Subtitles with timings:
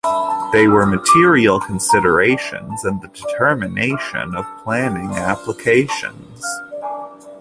[0.51, 6.43] They were material considerations in the determination of planning applications.